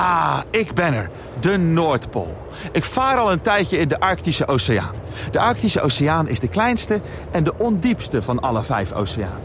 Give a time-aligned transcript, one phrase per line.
[0.00, 1.10] Ah, ik ben er.
[1.40, 2.36] De Noordpool.
[2.72, 4.94] Ik vaar al een tijdje in de Arctische Oceaan.
[5.30, 7.00] De Arctische Oceaan is de kleinste
[7.30, 9.40] en de ondiepste van alle vijf oceanen.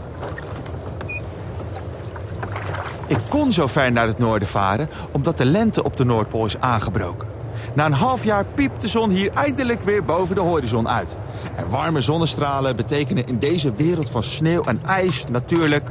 [3.06, 6.60] Ik kon zo ver naar het noorden varen omdat de lente op de Noordpool is
[6.60, 7.28] aangebroken.
[7.74, 11.16] Na een half jaar piept de zon hier eindelijk weer boven de horizon uit.
[11.56, 15.90] En warme zonnestralen betekenen in deze wereld van sneeuw en ijs natuurlijk...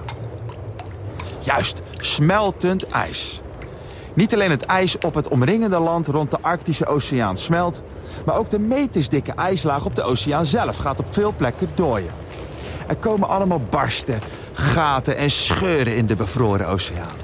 [1.39, 3.39] Juist, smeltend ijs.
[4.16, 7.81] Niet alleen het ijs op het omringende land rond de Arctische Oceaan smelt...
[8.25, 12.11] maar ook de metersdikke ijslaag op de oceaan zelf gaat op veel plekken dooien.
[12.88, 14.19] Er komen allemaal barsten,
[14.53, 17.16] gaten en scheuren in de bevroren oceaan.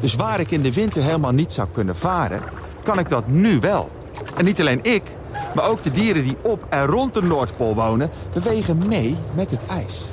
[0.00, 2.42] Dus waar ik in de winter helemaal niet zou kunnen varen...
[2.82, 3.90] kan ik dat nu wel.
[4.36, 5.02] En niet alleen ik,
[5.54, 8.10] maar ook de dieren die op en rond de Noordpool wonen...
[8.32, 10.06] bewegen mee met het ijs.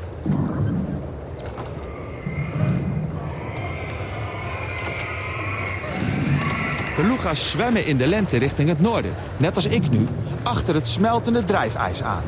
[7.02, 9.14] Beluga's zwemmen in de lente richting het noorden.
[9.38, 10.08] Net als ik nu,
[10.44, 12.24] achter het smeltende drijfijs aan.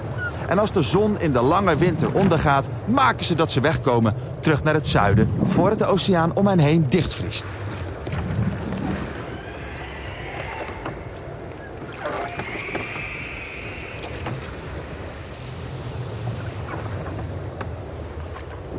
[0.48, 4.64] En als de zon in de lange winter ondergaat, maken ze dat ze wegkomen terug
[4.64, 5.30] naar het zuiden...
[5.44, 7.46] voordat de oceaan om hen heen dichtvriest.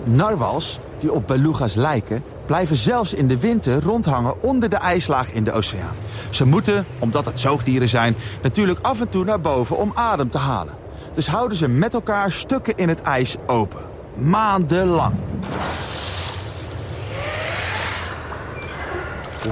[0.04, 5.44] Narwals, die op beluga's lijken, blijven zelfs in de winter rondhangen onder de ijslaag in
[5.44, 5.94] de oceaan.
[6.30, 10.38] Ze moeten, omdat het zoogdieren zijn, natuurlijk af en toe naar boven om adem te
[10.38, 10.74] halen.
[11.14, 13.80] Dus houden ze met elkaar stukken in het ijs open.
[14.14, 15.14] Maandenlang.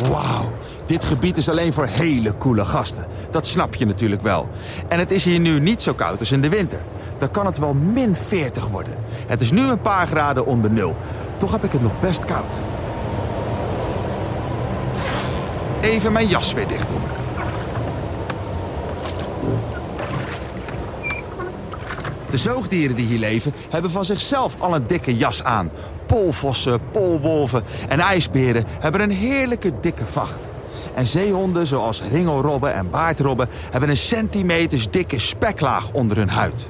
[0.01, 0.53] Wauw,
[0.87, 3.07] dit gebied is alleen voor hele coole gasten.
[3.31, 4.49] Dat snap je natuurlijk wel.
[4.89, 6.81] En het is hier nu niet zo koud als in de winter.
[7.19, 8.95] Dan kan het wel min 40 worden.
[9.27, 10.97] Het is nu een paar graden onder nul.
[11.43, 12.61] Toch heb ik het nog best koud.
[15.81, 17.01] Even mijn jas weer dicht doen.
[22.31, 25.71] De zoogdieren die hier leven hebben van zichzelf al een dikke jas aan.
[26.07, 30.49] Polvossen, polwolven en ijsberen hebben een heerlijke dikke vacht.
[30.95, 36.67] En zeehonden zoals ringelrobben en baardrobben hebben een centimeters dikke speklaag onder hun huid.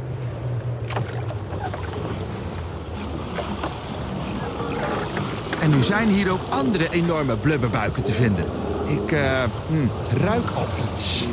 [5.62, 8.44] En nu zijn hier ook andere enorme blubberbuiken te vinden.
[8.86, 9.42] Ik uh,
[10.20, 11.24] ruik al iets.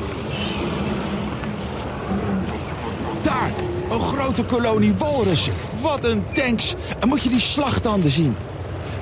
[3.22, 3.52] Daar,
[3.92, 5.54] een grote kolonie walrussen.
[5.82, 6.76] Wat een tanks.
[7.00, 8.36] En moet je die slagtanden zien.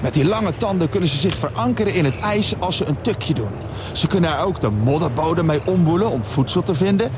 [0.01, 3.33] Met die lange tanden kunnen ze zich verankeren in het ijs als ze een tukje
[3.33, 3.51] doen.
[3.93, 7.11] Ze kunnen er ook de modderbodem mee omwoelen om voedsel te vinden.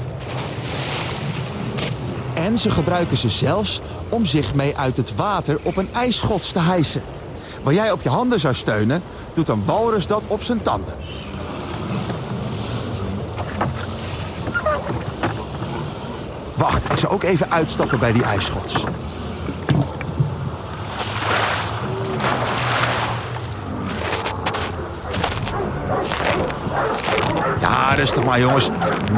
[2.33, 6.59] En ze gebruiken ze zelfs om zich mee uit het water op een ijsschots te
[6.59, 7.01] hijsen.
[7.63, 9.03] Waar jij op je handen zou steunen,
[9.33, 10.93] doet een walrus dat op zijn tanden.
[16.55, 18.83] Wacht, ik zal ook even uitstappen bij die ijsschots.
[27.61, 28.69] Ja, rustig maar jongens.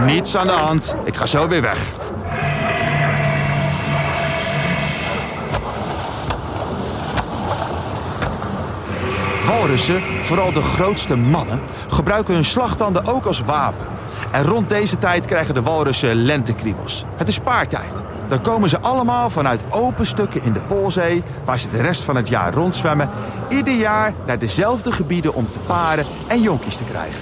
[0.06, 0.96] Niets aan de hand.
[1.04, 1.78] Ik ga zo weer weg.
[9.62, 13.86] Walrussen, vooral de grootste mannen, gebruiken hun slagtanden ook als wapen.
[14.32, 17.06] En rond deze tijd krijgen de walrussen lentekriebels.
[17.16, 17.92] Het is paartijd.
[18.28, 21.24] Dan komen ze allemaal vanuit open stukken in de Poolzee...
[21.46, 23.10] waar ze de rest van het jaar rondzwemmen...
[23.50, 27.22] ieder jaar naar dezelfde gebieden om te paren en jonkies te krijgen.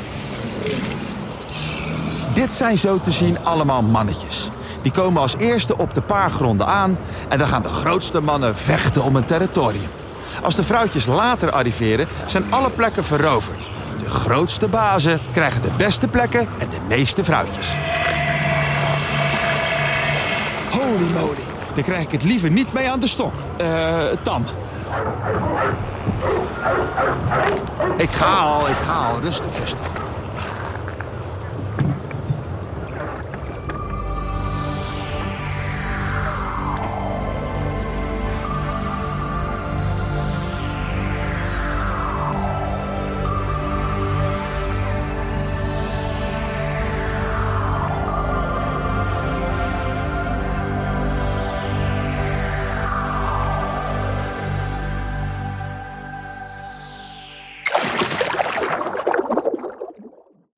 [2.34, 4.50] Dit zijn zo te zien allemaal mannetjes.
[4.82, 6.98] Die komen als eerste op de paargronden aan...
[7.30, 9.99] en dan gaan de grootste mannen vechten om een territorium.
[10.42, 13.70] Als de vrouwtjes later arriveren, zijn alle plekken veroverd.
[14.00, 17.68] De grootste bazen krijgen de beste plekken en de meeste vrouwtjes.
[20.72, 21.44] Holy moly,
[21.74, 23.34] dan krijg ik het liever niet mee aan de stok.
[23.58, 24.56] Eh, tand.
[27.98, 29.20] Ik ga al, ik ga al.
[29.20, 29.99] Rustig, rustig.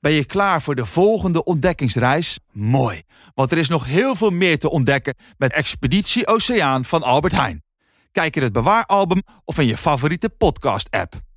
[0.01, 2.39] Ben je klaar voor de volgende ontdekkingsreis?
[2.51, 3.03] Mooi,
[3.33, 7.63] want er is nog heel veel meer te ontdekken met Expeditie Oceaan van Albert Heijn.
[8.12, 11.31] Kijk in het bewaaralbum of in je favoriete podcast-app.